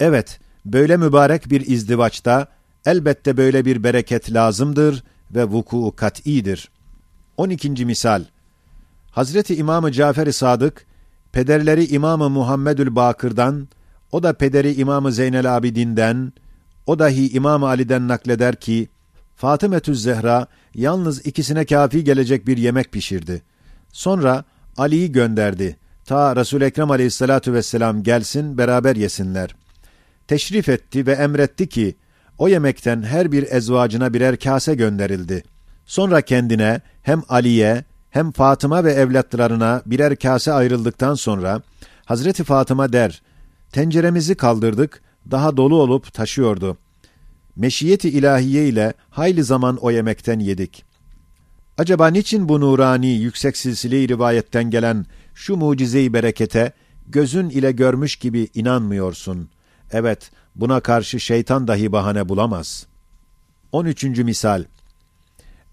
Evet, 0.00 0.40
böyle 0.64 0.96
mübarek 0.96 1.50
bir 1.50 1.66
izdivaçta 1.66 2.46
elbette 2.86 3.36
böyle 3.36 3.64
bir 3.64 3.84
bereket 3.84 4.32
lazımdır 4.32 5.04
ve 5.34 5.44
vuku 5.44 5.92
kat'idir. 5.96 6.70
12. 7.36 7.84
misal 7.84 8.24
Hazreti 9.10 9.56
İmamı 9.56 9.92
Cafer-i 9.92 10.32
Sadık, 10.32 10.86
pederleri 11.32 11.86
İmamı 11.86 12.30
Muhammedül 12.30 12.96
Bakır'dan, 12.96 13.68
o 14.12 14.22
da 14.22 14.32
pederi 14.32 14.74
İmamı 14.74 15.12
Zeynel 15.12 15.56
Abidin'den, 15.56 16.32
o 16.86 16.98
dahi 16.98 17.32
İmam 17.32 17.64
Ali'den 17.64 18.08
nakleder 18.08 18.56
ki, 18.56 18.88
Fatımetü 19.36 19.96
Zehra 19.96 20.46
yalnız 20.74 21.26
ikisine 21.26 21.64
kafi 21.64 22.04
gelecek 22.04 22.46
bir 22.46 22.56
yemek 22.56 22.92
pişirdi. 22.92 23.42
Sonra 23.92 24.44
Ali'yi 24.76 25.12
gönderdi. 25.12 25.76
Ta 26.04 26.36
Resul 26.36 26.60
Ekrem 26.60 26.90
Aleyhissalatu 26.90 27.52
vesselam 27.52 28.02
gelsin 28.02 28.58
beraber 28.58 28.96
yesinler. 28.96 29.54
Teşrif 30.28 30.68
etti 30.68 31.06
ve 31.06 31.12
emretti 31.12 31.68
ki 31.68 31.96
o 32.38 32.48
yemekten 32.48 33.02
her 33.02 33.32
bir 33.32 33.50
ezvacına 33.50 34.14
birer 34.14 34.36
kase 34.36 34.74
gönderildi. 34.74 35.42
Sonra 35.86 36.20
kendine 36.20 36.80
hem 37.02 37.22
Ali'ye 37.28 37.84
hem 38.10 38.32
Fatıma 38.32 38.84
ve 38.84 38.92
evlatlarına 38.92 39.82
birer 39.86 40.16
kase 40.16 40.52
ayrıldıktan 40.52 41.14
sonra 41.14 41.62
Hazreti 42.04 42.44
Fatıma 42.44 42.92
der: 42.92 43.22
Tenceremizi 43.72 44.34
kaldırdık, 44.34 45.02
daha 45.30 45.56
dolu 45.56 45.76
olup 45.76 46.12
taşıyordu. 46.12 46.78
Meşiyeti 47.56 48.08
ilahiye 48.08 48.68
ile 48.68 48.94
hayli 49.10 49.44
zaman 49.44 49.76
o 49.76 49.90
yemekten 49.90 50.40
yedik. 50.40 50.84
Acaba 51.78 52.08
niçin 52.08 52.48
bu 52.48 52.60
nurani 52.60 53.06
yüksek 53.06 53.56
silsile 53.56 54.08
rivayetten 54.08 54.70
gelen 54.70 55.06
şu 55.34 55.56
mucize-i 55.56 56.12
berekete 56.12 56.72
gözün 57.08 57.48
ile 57.48 57.72
görmüş 57.72 58.16
gibi 58.16 58.48
inanmıyorsun? 58.54 59.48
Evet, 59.92 60.30
buna 60.54 60.80
karşı 60.80 61.20
şeytan 61.20 61.68
dahi 61.68 61.92
bahane 61.92 62.28
bulamaz. 62.28 62.86
13. 63.72 64.04
misal 64.04 64.64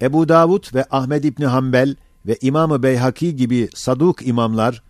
Ebu 0.01 0.29
Davud 0.29 0.75
ve 0.75 0.85
Ahmed 0.91 1.23
İbni 1.23 1.45
Hanbel 1.45 1.95
ve 2.25 2.37
İmam-ı 2.41 2.83
Beyhaki 2.83 3.35
gibi 3.35 3.69
saduk 3.73 4.27
imamlar, 4.27 4.83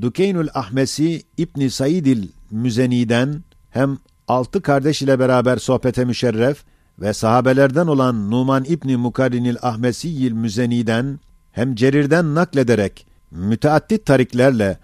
Dukeynül 0.00 0.48
Ahmesi 0.54 1.22
İbni 1.36 1.70
Saidil 1.70 2.28
Müzeni'den 2.50 3.42
hem 3.70 3.98
altı 4.28 4.62
kardeş 4.62 5.02
ile 5.02 5.18
beraber 5.18 5.56
sohbete 5.56 6.04
müşerref 6.04 6.64
ve 6.98 7.12
sahabelerden 7.12 7.86
olan 7.86 8.30
Numan 8.30 8.64
İbni 8.64 8.96
Mukarrinil 8.96 9.56
Ahmesiyil 9.62 10.32
Müzeni'den 10.32 11.20
hem 11.52 11.74
Cerir'den 11.74 12.34
naklederek 12.34 13.06
müteaddit 13.30 14.06
tariklerle 14.06 14.78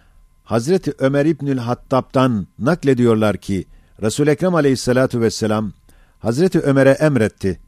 Hazreti 0.44 0.92
Ömer 0.98 1.26
İbnül 1.26 1.58
Hattab'dan 1.58 2.46
naklediyorlar 2.58 3.36
ki 3.36 3.66
Resul 4.02 4.26
Ekrem 4.26 4.54
Aleyhissalatu 4.54 5.20
vesselam 5.20 5.72
Hazreti 6.18 6.60
Ömer'e 6.60 6.90
emretti. 6.90 7.60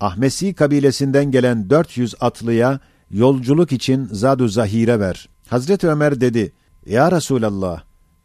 Ahmesi 0.00 0.54
kabilesinden 0.54 1.30
gelen 1.30 1.70
400 1.70 2.14
atlıya 2.20 2.80
yolculuk 3.10 3.72
için 3.72 4.08
zadu 4.12 4.48
zahire 4.48 5.00
ver. 5.00 5.28
Hazreti 5.48 5.88
Ömer 5.88 6.20
dedi: 6.20 6.52
"Ya 6.86 7.12
Resulallah, 7.12 7.82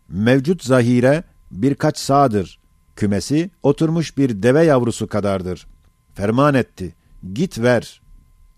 mevcut 0.10 0.64
zahire 0.64 1.24
birkaç 1.52 1.98
sağdır. 1.98 2.60
Kümesi 2.96 3.50
oturmuş 3.64 4.18
bir 4.18 4.44
deve 4.44 4.66
yavrusu 4.66 5.08
kadardır. 5.08 5.68
Ferman 6.14 6.54
etti. 6.54 6.96
Git 7.34 7.60
ver. 7.60 8.02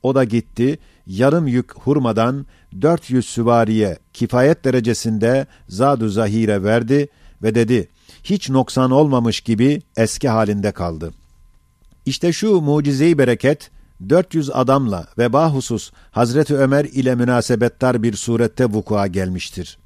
O 0.03 0.15
da 0.15 0.23
gitti. 0.23 0.79
Yarım 1.07 1.47
yük 1.47 1.73
hurmadan 1.73 2.45
400 2.81 3.25
süvariye 3.25 3.97
kifayet 4.13 4.65
derecesinde 4.65 5.47
zadu 5.67 6.09
zahire 6.09 6.63
verdi 6.63 7.07
ve 7.43 7.55
dedi: 7.55 7.89
Hiç 8.23 8.49
noksan 8.49 8.91
olmamış 8.91 9.41
gibi 9.41 9.81
eski 9.97 10.29
halinde 10.29 10.71
kaldı. 10.71 11.13
İşte 12.05 12.33
şu 12.33 12.61
mucize-i 12.61 13.17
bereket 13.17 13.71
400 14.09 14.49
adamla 14.49 15.07
ve 15.17 15.33
bahusus 15.33 15.91
Hazreti 16.11 16.57
Ömer 16.57 16.85
ile 16.85 17.15
münasebettar 17.15 18.03
bir 18.03 18.13
surette 18.13 18.65
vukua 18.65 19.07
gelmiştir. 19.07 19.77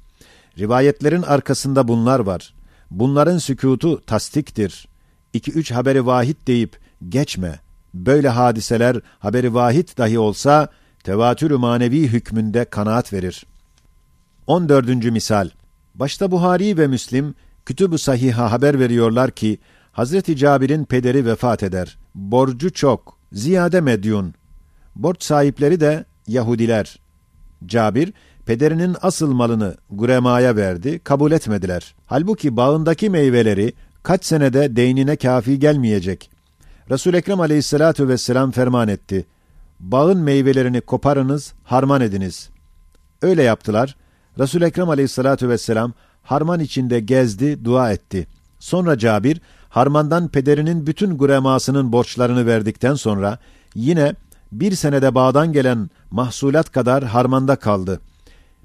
Rivayetlerin 0.58 1.22
arkasında 1.22 1.88
bunlar 1.88 2.20
var. 2.20 2.53
Bunların 2.90 3.38
sükutu 3.38 4.06
tasdiktir. 4.06 4.88
İki 5.32 5.52
üç 5.52 5.70
haberi 5.70 6.06
vahid 6.06 6.36
deyip 6.46 6.78
geçme. 7.08 7.60
Böyle 7.94 8.28
hadiseler 8.28 9.00
haberi 9.18 9.54
vahid 9.54 9.88
dahi 9.98 10.18
olsa 10.18 10.68
tevatür 11.04 11.50
manevi 11.50 12.08
hükmünde 12.08 12.64
kanaat 12.64 13.12
verir. 13.12 13.46
14. 14.46 15.04
misal 15.04 15.50
Başta 15.94 16.30
Buhari 16.30 16.78
ve 16.78 16.86
Müslim 16.86 17.34
kütüb-ü 17.66 17.98
sahiha 17.98 18.52
haber 18.52 18.80
veriyorlar 18.80 19.30
ki 19.30 19.58
Hazreti 19.92 20.36
Cabir'in 20.36 20.84
pederi 20.84 21.26
vefat 21.26 21.62
eder. 21.62 21.98
Borcu 22.14 22.72
çok, 22.72 23.18
ziyade 23.32 23.80
medyun. 23.80 24.34
Borç 24.96 25.22
sahipleri 25.22 25.80
de 25.80 26.04
Yahudiler. 26.26 26.98
Cabir, 27.66 28.12
pederinin 28.46 28.96
asıl 29.02 29.32
malını 29.32 29.76
Gurema'ya 29.90 30.56
verdi, 30.56 30.98
kabul 30.98 31.32
etmediler. 31.32 31.94
Halbuki 32.06 32.56
bağındaki 32.56 33.10
meyveleri 33.10 33.72
kaç 34.02 34.24
senede 34.24 34.76
değnine 34.76 35.16
kafi 35.16 35.58
gelmeyecek. 35.58 36.30
Resul 36.90 37.14
Ekrem 37.14 37.40
Aleyhissalatu 37.40 38.08
vesselam 38.08 38.50
ferman 38.50 38.88
etti. 38.88 39.26
Bağın 39.80 40.18
meyvelerini 40.18 40.80
koparınız, 40.80 41.52
harman 41.64 42.00
ediniz. 42.00 42.50
Öyle 43.22 43.42
yaptılar. 43.42 43.96
Resul 44.38 44.62
Ekrem 44.62 44.88
Aleyhissalatu 44.88 45.48
vesselam 45.48 45.92
harman 46.22 46.60
içinde 46.60 47.00
gezdi, 47.00 47.64
dua 47.64 47.92
etti. 47.92 48.26
Sonra 48.58 48.98
Cabir 48.98 49.40
harmandan 49.68 50.28
pederinin 50.28 50.86
bütün 50.86 51.18
guremasının 51.18 51.92
borçlarını 51.92 52.46
verdikten 52.46 52.94
sonra 52.94 53.38
yine 53.74 54.14
bir 54.52 54.72
senede 54.74 55.14
bağdan 55.14 55.52
gelen 55.52 55.90
mahsulat 56.10 56.72
kadar 56.72 57.04
harmanda 57.04 57.56
kaldı. 57.56 58.00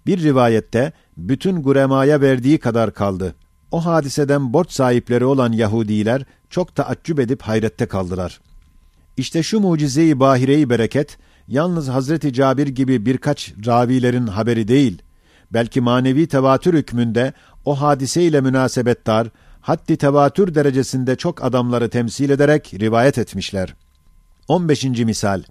Bir 0.06 0.24
rivayette 0.24 0.92
bütün 1.18 1.62
guremaya 1.62 2.22
verdiği 2.22 2.58
kadar 2.60 2.94
kaldı. 2.94 3.36
O 3.72 3.86
hadiseden 3.86 4.54
borç 4.54 4.72
sahipleri 4.72 5.26
olan 5.26 5.52
Yahudiler 5.52 6.26
çok 6.50 6.76
taaccüp 6.76 7.20
edip 7.20 7.42
hayrette 7.42 7.86
kaldılar. 7.86 8.42
İşte 9.18 9.44
şu 9.44 9.60
mucize-i 9.60 10.20
bahire-i 10.20 10.70
bereket, 10.70 11.18
yalnız 11.48 11.88
Hazreti 11.88 12.34
Cabir 12.34 12.68
gibi 12.68 13.06
birkaç 13.06 13.54
ravilerin 13.66 14.28
haberi 14.28 14.68
değil, 14.68 15.02
belki 15.54 15.82
manevi 15.82 16.28
tevatür 16.28 16.74
hükmünde 16.74 17.34
o 17.66 17.82
hadiseyle 17.82 18.42
münasebettar, 18.42 19.28
haddi 19.62 19.98
tevatür 19.98 20.56
derecesinde 20.56 21.16
çok 21.16 21.44
adamları 21.44 21.90
temsil 21.90 22.30
ederek 22.30 22.74
rivayet 22.80 23.18
etmişler. 23.18 23.76
15. 24.48 24.84
misal 24.84 25.44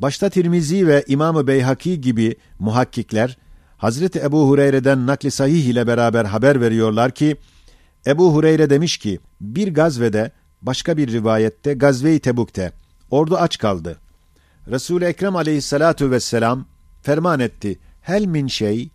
Başta 0.00 0.30
Tirmizi 0.30 0.86
ve 0.86 1.04
İmam-ı 1.06 1.46
Beyhaki 1.46 2.00
gibi 2.00 2.36
muhakkikler, 2.58 3.38
Hazreti 3.76 4.18
Ebu 4.20 4.48
Hureyre'den 4.48 5.06
nakli 5.06 5.30
sahih 5.30 5.64
ile 5.64 5.86
beraber 5.86 6.24
haber 6.24 6.60
veriyorlar 6.60 7.10
ki, 7.10 7.36
Ebu 8.06 8.34
Hureyre 8.34 8.70
demiş 8.70 8.98
ki, 8.98 9.18
bir 9.40 9.74
gazvede, 9.74 10.30
başka 10.62 10.96
bir 10.96 11.12
rivayette 11.12 11.74
Gazve-i 11.74 12.20
Tebuk'te, 12.20 12.72
ordu 13.10 13.36
aç 13.36 13.58
kaldı. 13.58 13.98
Resul-i 14.68 15.04
Ekrem 15.04 15.36
aleyhissalatu 15.36 16.10
vesselam 16.10 16.66
ferman 17.02 17.40
etti, 17.40 17.78
hel 18.00 18.24
min 18.24 18.46
şey, 18.46 18.90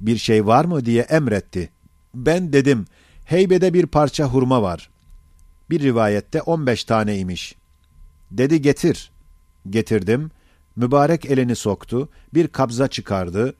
bir 0.00 0.16
şey 0.16 0.46
var 0.46 0.64
mı 0.64 0.84
diye 0.84 1.02
emretti. 1.02 1.70
Ben 2.14 2.52
dedim, 2.52 2.86
heybede 3.24 3.74
bir 3.74 3.86
parça 3.86 4.24
hurma 4.24 4.62
var. 4.62 4.90
Bir 5.70 5.80
rivayette 5.80 6.42
15 6.42 6.84
taneymiş. 6.84 7.54
Dedi 8.30 8.62
getir. 8.62 9.12
Getirdim. 9.70 10.30
Mübarek 10.76 11.24
elini 11.24 11.56
soktu, 11.56 12.08
bir 12.34 12.48
kabza 12.48 12.88
çıkardı, 12.88 13.54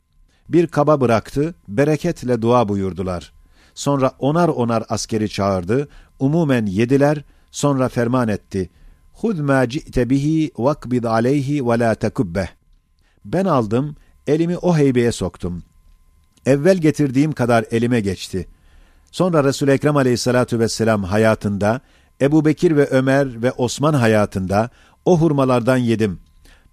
bir 0.49 0.67
kaba 0.67 1.01
bıraktı, 1.01 1.55
bereketle 1.69 2.43
dua 2.43 2.69
buyurdular. 2.69 3.33
Sonra 3.75 4.13
onar 4.19 4.49
onar 4.49 4.85
askeri 4.89 5.29
çağırdı, 5.29 5.89
umumen 6.19 6.67
yediler, 6.67 7.25
sonra 7.51 7.89
ferman 7.89 8.29
etti. 8.29 8.71
Hud 9.13 9.39
ma 9.39 9.69
ci'te 9.69 10.11
bihi 10.11 10.51
vakbid 10.59 11.05
aleyhi 11.05 11.69
ve 11.69 11.79
la 11.79 11.95
tekubbeh. 11.95 12.47
Ben 13.25 13.45
aldım, 13.45 13.97
elimi 14.27 14.59
o 14.59 14.77
heybeye 14.77 15.13
soktum. 15.13 15.63
Evvel 16.47 16.77
getirdiğim 16.77 17.33
kadar 17.33 17.65
elime 17.71 18.01
geçti. 18.01 18.49
Sonra 19.11 19.45
Resul 19.45 19.69
Ekrem 19.69 19.97
Aleyhissalatu 19.97 20.59
vesselam 20.59 21.05
hayatında, 21.05 21.81
Ebu 22.21 22.45
Bekir 22.45 22.77
ve 22.77 22.87
Ömer 22.87 23.43
ve 23.43 23.53
Osman 23.53 23.95
hayatında 23.95 24.71
o 25.05 25.21
hurmalardan 25.21 25.77
yedim. 25.77 26.21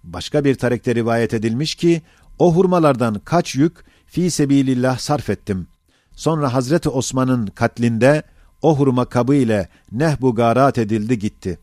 Başka 0.04 0.44
bir 0.44 0.54
tarekte 0.54 0.94
rivayet 0.94 1.34
edilmiş 1.34 1.74
ki, 1.74 2.02
o 2.38 2.54
hurmalardan 2.54 3.20
kaç 3.24 3.54
yük 3.54 3.84
fi 4.06 4.30
sebilillah 4.30 4.98
sarf 4.98 5.30
ettim. 5.30 5.66
Sonra 6.12 6.54
Hazreti 6.54 6.88
Osman'ın 6.88 7.46
katlinde 7.46 8.22
o 8.62 8.78
hurma 8.78 9.04
kabı 9.04 9.34
ile 9.34 9.68
nehbu 9.92 10.34
garat 10.34 10.78
edildi 10.78 11.18
gitti. 11.18 11.58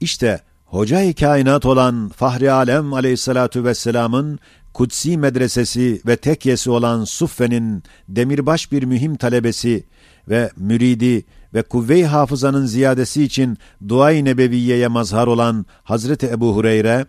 İşte 0.00 0.40
hoca-i 0.64 1.14
kainat 1.14 1.66
olan 1.66 2.08
Fahri 2.08 2.52
Alem 2.52 2.92
aleyhissalatu 2.92 3.64
vesselamın 3.64 4.38
kutsi 4.72 5.18
medresesi 5.18 6.00
ve 6.06 6.16
tekyesi 6.16 6.70
olan 6.70 7.04
Suffe'nin 7.04 7.82
demirbaş 8.08 8.72
bir 8.72 8.82
mühim 8.82 9.16
talebesi 9.16 9.84
ve 10.28 10.50
müridi 10.56 11.24
ve 11.54 11.62
kuvve-i 11.62 12.06
hafızanın 12.06 12.66
ziyadesi 12.66 13.22
için 13.24 13.58
dua-i 13.88 14.24
nebeviyeye 14.24 14.88
mazhar 14.88 15.26
olan 15.26 15.66
Hazreti 15.82 16.26
Ebu 16.26 16.56
Hureyre, 16.56 17.06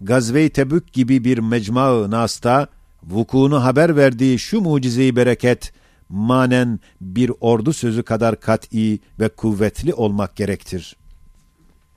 Gazve-i 0.00 0.50
Tebük 0.50 0.92
gibi 0.92 1.24
bir 1.24 1.38
mecma-ı 1.38 2.10
nasta, 2.10 2.68
vukuunu 3.02 3.64
haber 3.64 3.96
verdiği 3.96 4.38
şu 4.38 4.60
mucize-i 4.60 5.16
bereket, 5.16 5.72
manen 6.08 6.80
bir 7.00 7.32
ordu 7.40 7.72
sözü 7.72 8.02
kadar 8.02 8.40
kat'i 8.40 8.98
ve 9.20 9.28
kuvvetli 9.28 9.94
olmak 9.94 10.36
gerektir. 10.36 10.96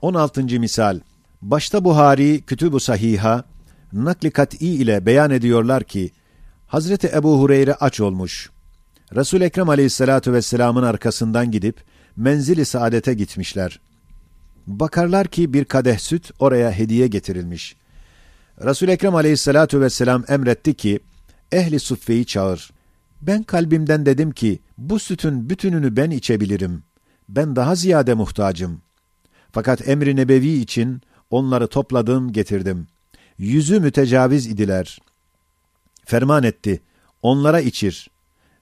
16. 0.00 0.60
misal 0.60 1.00
Başta 1.42 1.84
Buhari, 1.84 2.42
Kütüb-ü 2.42 2.80
Sahiha, 2.80 3.44
nakli 3.92 4.30
kat'i 4.30 4.66
ile 4.66 5.06
beyan 5.06 5.30
ediyorlar 5.30 5.84
ki, 5.84 6.10
Hazreti 6.66 7.10
Ebu 7.14 7.40
Hureyre 7.40 7.74
aç 7.74 8.00
olmuş. 8.00 8.50
Resul 9.14 9.40
Ekrem 9.40 9.68
Aleyhissalatu 9.68 10.32
vesselam'ın 10.32 10.82
arkasından 10.82 11.50
gidip 11.50 11.84
menzili 12.16 12.64
saadete 12.64 13.14
gitmişler. 13.14 13.80
Bakarlar 14.66 15.26
ki 15.26 15.52
bir 15.52 15.64
kadeh 15.64 15.98
süt 15.98 16.30
oraya 16.38 16.72
hediye 16.72 17.06
getirilmiş. 17.06 17.76
Resul 18.64 18.88
Ekrem 18.88 19.14
Aleyhissalatu 19.14 19.80
vesselam 19.80 20.24
emretti 20.28 20.74
ki 20.74 21.00
ehli 21.52 21.80
suffeyi 21.80 22.26
çağır. 22.26 22.70
Ben 23.22 23.42
kalbimden 23.42 24.06
dedim 24.06 24.30
ki 24.30 24.58
bu 24.78 24.98
sütün 24.98 25.50
bütününü 25.50 25.96
ben 25.96 26.10
içebilirim. 26.10 26.82
Ben 27.28 27.56
daha 27.56 27.74
ziyade 27.74 28.14
muhtacım. 28.14 28.82
Fakat 29.52 29.88
emri 29.88 30.16
nebevi 30.16 30.52
için 30.52 31.00
onları 31.30 31.66
topladım 31.66 32.32
getirdim. 32.32 32.86
Yüzü 33.38 33.80
mütecaviz 33.80 34.46
idiler. 34.46 34.98
Ferman 36.04 36.42
etti. 36.42 36.80
Onlara 37.22 37.60
içir. 37.60 38.10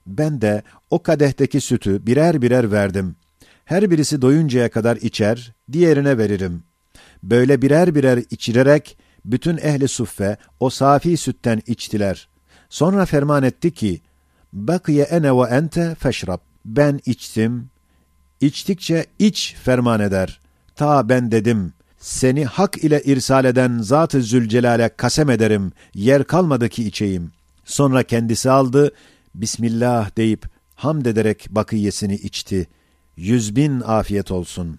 Ben 0.07 0.41
de 0.41 0.63
o 0.91 1.03
kadehteki 1.03 1.61
sütü 1.61 2.07
birer 2.07 2.43
birer 2.43 2.73
verdim. 2.73 3.17
Her 3.65 3.91
birisi 3.91 4.23
doyuncaya 4.23 4.71
kadar 4.71 4.97
içer, 4.97 5.55
diğerine 5.73 6.19
veririm. 6.19 6.63
Böyle 7.23 7.63
birer 7.63 7.95
birer 7.95 8.23
içirerek 8.31 8.99
bütün 9.27 9.57
ehli 9.57 9.89
suffe 9.89 10.37
o 10.61 10.71
safi 10.71 11.17
sütten 11.17 11.63
içtiler. 11.67 12.29
Sonra 12.69 13.07
ferman 13.07 13.43
etti 13.43 13.75
ki, 13.75 14.01
Bakiye 14.53 15.05
ene 15.05 15.37
ve 15.37 15.43
ente 15.43 15.95
feşrab. 15.95 16.39
Ben 16.65 17.01
içtim. 17.07 17.71
İçtikçe 18.41 19.07
iç 19.19 19.55
ferman 19.63 20.01
eder. 20.01 20.41
Ta 20.75 21.09
ben 21.09 21.31
dedim, 21.31 21.73
seni 21.99 22.45
hak 22.45 22.85
ile 22.85 23.03
irsal 23.03 23.45
eden 23.45 23.79
Zat-ı 23.79 24.23
Zülcelal'e 24.23 24.89
kasem 24.89 25.31
ederim, 25.31 25.73
yer 25.95 26.25
kalmadı 26.25 26.69
ki 26.69 26.85
içeyim. 26.85 27.33
Sonra 27.65 28.03
kendisi 28.03 28.51
aldı, 28.51 28.93
Bismillah 29.35 30.17
deyip 30.17 30.47
hamd 30.75 31.07
ederek 31.07 31.47
bakiyesini 31.51 32.15
içti. 32.15 32.67
Yüz 33.17 33.57
bin 33.57 33.81
afiyet 33.81 34.31
olsun. 34.31 34.79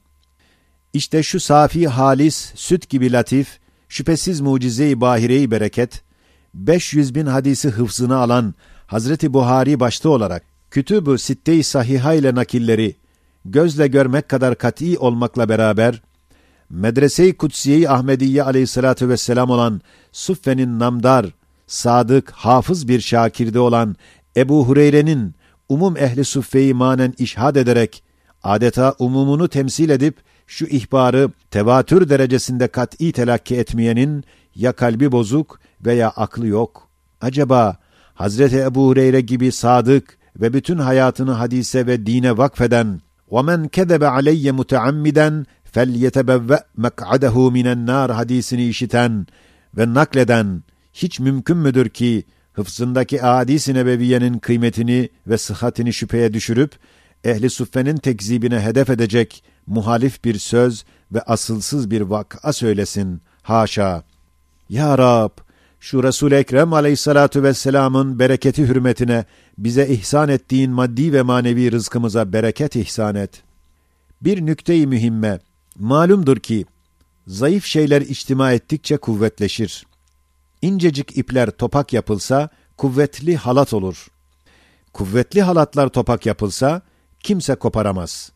İşte 0.94 1.24
şu 1.24 1.40
safi 1.40 1.88
halis, 1.88 2.52
süt 2.56 2.90
gibi 2.90 3.12
latif, 3.12 3.60
şüphesiz 3.90 4.42
mucize-i 4.42 5.02
bahire-i 5.02 5.52
bereket, 5.52 6.04
500 6.54 7.16
bin 7.16 7.26
hadisi 7.26 7.70
hıfzını 7.70 8.18
alan 8.18 8.54
Hazreti 8.88 9.34
Buhari 9.34 9.80
başta 9.80 10.10
olarak 10.10 10.44
Kütüb-ü 10.72 11.18
Sitte-i 11.18 11.64
Sahiha 11.64 12.14
ile 12.14 12.36
nakilleri 12.36 12.96
gözle 13.46 13.88
görmek 13.88 14.30
kadar 14.30 14.58
kat'i 14.58 14.98
olmakla 14.98 15.50
beraber 15.50 16.02
Medrese-i 16.70 17.38
Kutsiye-i 17.38 17.90
Ahmediye 17.90 18.44
aleyhissalatu 18.44 19.10
vesselam 19.10 19.50
olan 19.50 19.82
Suffe'nin 20.12 20.80
namdar, 20.80 21.26
sadık, 21.68 22.32
hafız 22.32 22.88
bir 22.88 23.00
şakirde 23.00 23.60
olan 23.60 23.96
Ebu 24.38 24.68
Hureyre'nin 24.68 25.36
umum 25.70 25.98
ehli 25.98 26.26
suffeyi 26.26 26.74
manen 26.74 27.14
işhad 27.18 27.56
ederek 27.56 28.04
adeta 28.44 28.96
umumunu 29.00 29.48
temsil 29.48 29.90
edip 29.90 30.18
şu 30.47 30.67
ihbarı 30.67 31.31
tevatür 31.51 32.09
derecesinde 32.09 32.69
kat'i 32.69 33.13
telakki 33.13 33.57
etmeyenin 33.57 34.25
ya 34.55 34.73
kalbi 34.73 35.13
bozuk 35.13 35.61
veya 35.85 36.09
aklı 36.09 36.47
yok. 36.47 36.89
Acaba 37.21 37.77
Hazreti 38.15 38.59
Ebu 38.59 38.87
Hureyre 38.87 39.21
gibi 39.21 39.53
sadık 39.53 40.19
ve 40.37 40.53
bütün 40.53 40.79
hayatını 40.79 41.33
hadise 41.33 41.87
ve 41.87 42.07
dine 42.07 42.37
vakfeden 42.39 43.01
وَمَنْ 43.31 43.69
كَذَبَ 43.69 44.05
عَلَيَّ 44.17 44.51
مُتَعَمِّدًا 44.61 45.45
فَلْيَتَبَوَّأْ 45.75 46.63
مَقْعَدَهُ 46.79 47.35
مِنَ 47.57 47.67
النَّارِ 47.77 48.13
hadisini 48.13 48.69
işiten 48.69 49.27
ve 49.77 49.95
nakleden 49.95 50.63
hiç 50.93 51.21
mümkün 51.21 51.57
müdür 51.57 51.89
ki 51.89 52.25
hıfzındaki 52.53 53.23
ahadis-i 53.23 53.75
nebeviyenin 53.75 54.39
kıymetini 54.39 55.09
ve 55.27 55.39
sıhhatini 55.39 55.93
şüpheye 55.93 56.33
düşürüp 56.33 56.73
ehli 57.25 57.51
suffenin 57.51 57.97
tekzibine 57.97 58.61
hedef 58.61 58.91
edecek 58.91 59.45
muhalif 59.68 60.24
bir 60.24 60.40
söz 60.40 60.86
ve 61.12 61.22
asılsız 61.22 61.92
bir 61.92 62.02
vak'a 62.02 62.54
söylesin. 62.54 63.22
Haşa! 63.42 64.04
Ya 64.70 64.98
Rab! 64.98 65.32
şu 65.80 66.04
Resul-i 66.04 66.36
Ekrem 66.36 66.74
aleyhissalatu 66.74 67.44
vesselamın 67.44 68.20
bereketi 68.20 68.68
hürmetine 68.68 69.26
bize 69.58 69.88
ihsan 69.88 70.30
ettiğin 70.30 70.72
maddi 70.72 71.14
ve 71.14 71.22
manevi 71.22 71.72
rızkımıza 71.72 72.34
bereket 72.34 72.76
ihsan 72.76 73.16
et. 73.16 73.44
Bir 74.22 74.46
nükte-i 74.46 74.88
mühimme, 74.88 75.40
malumdur 75.80 76.38
ki, 76.38 76.66
zayıf 77.28 77.66
şeyler 77.66 78.02
içtima 78.02 78.52
ettikçe 78.52 78.98
kuvvetleşir. 78.98 79.88
İncecik 80.62 81.18
ipler 81.18 81.52
topak 81.52 81.94
yapılsa, 81.94 82.50
kuvvetli 82.78 83.36
halat 83.38 83.74
olur. 83.74 84.08
Kuvvetli 84.94 85.42
halatlar 85.42 85.90
topak 85.90 86.26
yapılsa, 86.26 86.82
kimse 87.20 87.56
koparamaz. 87.56 88.32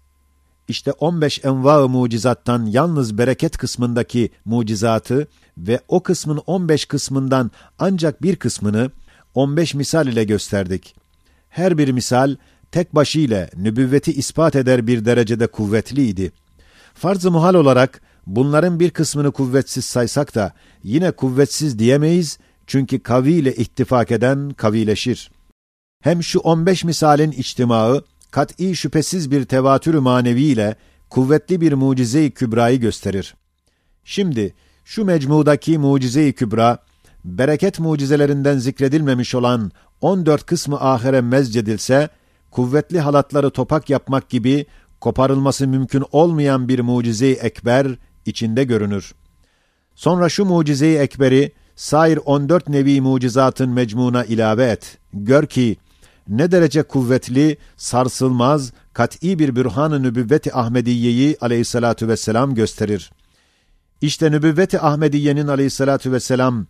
İşte 0.68 0.92
15 0.92 1.46
enva-ı 1.46 1.90
mucizattan 1.90 2.66
yalnız 2.66 3.18
bereket 3.18 3.58
kısmındaki 3.58 4.30
mucizatı 4.46 5.28
ve 5.58 5.80
o 5.88 6.04
kısmın 6.04 6.38
15 6.38 6.86
kısmından 6.86 7.52
ancak 7.80 8.22
bir 8.22 8.36
kısmını 8.36 8.92
15 9.36 9.74
misal 9.74 10.08
ile 10.08 10.24
gösterdik. 10.24 10.96
Her 11.50 11.78
bir 11.78 11.92
misal 11.92 12.36
tek 12.72 12.96
başıyla 12.96 13.50
nübüvveti 13.58 14.14
ispat 14.14 14.56
eder 14.56 14.88
bir 14.88 15.06
derecede 15.06 15.48
kuvvetliydi. 15.48 16.32
Farz-ı 16.94 17.32
muhal 17.32 17.54
olarak 17.54 18.02
bunların 18.28 18.80
bir 18.80 18.90
kısmını 18.90 19.32
kuvvetsiz 19.32 19.86
saysak 19.86 20.36
da 20.36 20.54
yine 20.84 21.12
kuvvetsiz 21.12 21.80
diyemeyiz 21.80 22.40
çünkü 22.68 23.00
kavi 23.00 23.32
ile 23.32 23.56
ittifak 23.56 24.12
eden 24.12 24.50
kavileşir. 24.50 25.32
Hem 26.04 26.24
şu 26.24 26.40
15 26.40 26.84
misalin 26.84 27.32
içtimaı 27.32 28.04
kat'i 28.32 28.76
şüphesiz 28.76 29.32
bir 29.32 29.46
tevatür 29.46 29.96
manevi 29.96 30.44
ile 30.44 30.76
kuvvetli 31.10 31.62
bir 31.62 31.74
mucize-i 31.74 32.32
kübrayı 32.32 32.80
gösterir. 32.80 33.36
Şimdi 34.04 34.54
şu 34.86 35.06
mecmudaki 35.06 35.78
mucize-i 35.78 36.34
kübra, 36.34 36.78
bereket 37.26 37.80
mucizelerinden 37.80 38.58
zikredilmemiş 38.58 39.36
olan 39.36 39.72
14 40.02 40.46
kısmı 40.46 40.82
ahire 40.82 41.22
mezcedilse, 41.22 42.10
kuvvetli 42.52 43.00
halatları 43.00 43.50
topak 43.50 43.90
yapmak 43.90 44.30
gibi 44.30 44.66
koparılması 45.02 45.68
mümkün 45.68 46.04
olmayan 46.12 46.68
bir 46.68 46.80
mucize-i 46.80 47.34
ekber 47.34 47.88
içinde 48.26 48.64
görünür. 48.64 49.14
Sonra 49.96 50.30
şu 50.30 50.46
mucize-i 50.46 50.98
ekberi, 50.98 51.52
sair 51.76 52.20
14 52.26 52.70
nevi 52.70 53.02
mucizatın 53.02 53.70
mecmuna 53.70 54.26
ilave 54.26 54.66
et. 54.66 54.98
Gör 55.14 55.46
ki, 55.46 55.78
ne 56.32 56.52
derece 56.52 56.84
kuvvetli, 56.84 57.58
sarsılmaz, 57.78 58.74
kat'i 58.94 59.40
bir 59.40 59.56
bürhan-ı 59.56 60.04
nübüvvet-i 60.04 60.56
Ahmediye'yi 60.56 61.38
aleyhissalatu 61.42 62.08
vesselam 62.08 62.56
gösterir. 62.56 63.12
İşte 64.02 64.32
nübüvvet-i 64.32 64.80
Ahmediye'nin 64.80 65.48
aleyhissalatu 65.48 66.12
vesselam 66.12 66.68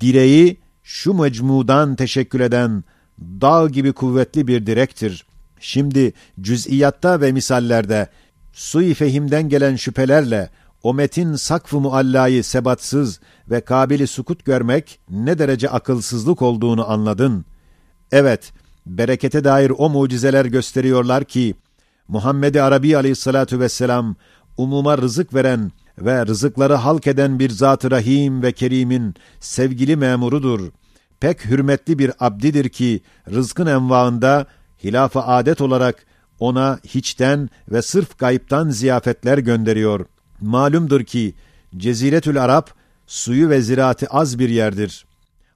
direği 0.00 0.60
şu 0.82 1.14
mecmudan 1.14 1.96
teşekkül 1.96 2.40
eden 2.40 2.84
dağ 3.20 3.68
gibi 3.68 3.92
kuvvetli 3.92 4.46
bir 4.46 4.66
direktir. 4.66 5.26
Şimdi 5.60 6.12
cüz'iyatta 6.40 7.20
ve 7.20 7.32
misallerde 7.32 8.08
sui 8.52 8.94
fehimden 8.94 9.48
gelen 9.48 9.76
şüphelerle 9.76 10.50
o 10.82 10.94
metin 10.94 11.34
sakf-ı 11.34 11.80
muallayı 11.80 12.44
sebatsız 12.44 13.20
ve 13.50 13.60
kabili 13.60 14.06
sukut 14.06 14.44
görmek 14.44 15.00
ne 15.10 15.38
derece 15.38 15.68
akılsızlık 15.68 16.42
olduğunu 16.42 16.90
anladın. 16.90 17.44
Evet, 18.12 18.52
berekete 18.86 19.44
dair 19.44 19.72
o 19.78 19.90
mucizeler 19.90 20.44
gösteriyorlar 20.44 21.24
ki, 21.24 21.54
Muhammed-i 22.08 22.62
Arabi 22.62 22.96
aleyhissalatu 22.96 23.60
vesselam, 23.60 24.16
umuma 24.56 24.98
rızık 24.98 25.34
veren 25.34 25.72
ve 25.98 26.26
rızıkları 26.26 26.74
halk 26.74 27.06
eden 27.06 27.38
bir 27.38 27.50
Zat-ı 27.50 27.90
Rahim 27.90 28.42
ve 28.42 28.52
Kerim'in 28.52 29.14
sevgili 29.40 29.96
memurudur. 29.96 30.60
Pek 31.20 31.44
hürmetli 31.44 31.98
bir 31.98 32.12
abdidir 32.20 32.68
ki, 32.68 33.00
rızkın 33.30 33.66
envaında, 33.66 34.46
hilaf 34.84 35.16
adet 35.16 35.60
olarak 35.60 36.06
ona 36.40 36.78
hiçten 36.84 37.50
ve 37.72 37.82
sırf 37.82 38.18
gayiptan 38.18 38.70
ziyafetler 38.70 39.38
gönderiyor. 39.38 40.06
Malumdur 40.40 41.04
ki, 41.04 41.34
Ceziretül 41.76 42.42
Arap, 42.42 42.70
suyu 43.06 43.48
ve 43.48 43.60
ziraatı 43.60 44.06
az 44.06 44.38
bir 44.38 44.48
yerdir. 44.48 45.06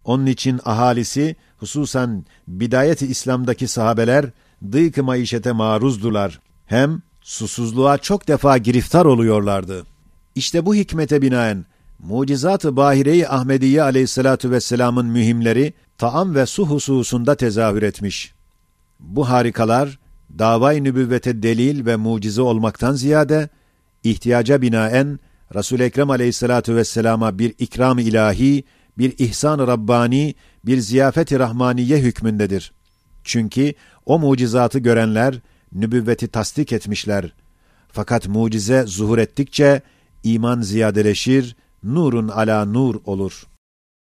Onun 0.04 0.26
için 0.26 0.60
ahalisi, 0.64 1.36
hususan 1.56 2.24
bidayet-i 2.48 3.06
İslam'daki 3.06 3.68
sahabeler, 3.68 4.30
dıйk-ı 4.72 5.04
maişete 5.04 5.52
maruzdular. 5.52 6.40
Hem 6.66 7.02
susuzluğa 7.22 7.98
çok 7.98 8.28
defa 8.28 8.58
giriftar 8.58 9.04
oluyorlardı. 9.04 9.86
İşte 10.34 10.66
bu 10.66 10.74
hikmete 10.74 11.22
binaen, 11.22 11.64
mucizat-ı 11.98 12.76
bahire-i 12.76 13.28
Ahmediye 13.28 13.82
aleyhissalatu 13.82 14.50
vesselamın 14.50 15.06
mühimleri, 15.06 15.72
taam 15.98 16.34
ve 16.34 16.46
su 16.46 16.66
hususunda 16.66 17.34
tezahür 17.34 17.82
etmiş. 17.82 18.34
Bu 19.00 19.28
harikalar, 19.28 19.98
davay 20.38 20.84
nübüvvete 20.84 21.42
delil 21.42 21.86
ve 21.86 21.96
mucize 21.96 22.42
olmaktan 22.42 22.92
ziyade, 22.92 23.48
ihtiyaca 24.04 24.62
binaen, 24.62 25.18
Resul-i 25.54 25.82
Ekrem 25.82 26.10
aleyhissalatu 26.10 26.76
vesselama 26.76 27.38
bir 27.38 27.54
ikram 27.58 27.98
ilahi, 27.98 28.64
bir 28.98 29.14
ihsan-ı 29.18 29.66
Rabbani, 29.66 30.34
bir 30.64 30.78
ziyafet-i 30.78 31.38
Rahmaniye 31.38 31.98
hükmündedir. 31.98 32.72
Çünkü 33.24 33.74
o 34.06 34.18
mucizatı 34.18 34.78
görenler, 34.78 35.40
nübüvveti 35.72 36.28
tasdik 36.28 36.72
etmişler. 36.72 37.32
Fakat 37.88 38.28
mucize 38.28 38.84
zuhur 38.86 39.18
ettikçe, 39.18 39.82
iman 40.24 40.60
ziyadeleşir, 40.60 41.56
nurun 41.82 42.28
ala 42.28 42.64
nur 42.64 42.94
olur.'' 43.04 43.55